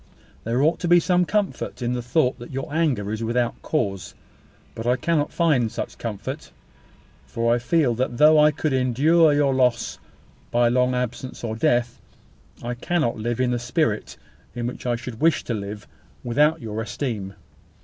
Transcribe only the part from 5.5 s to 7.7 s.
such comfort; for I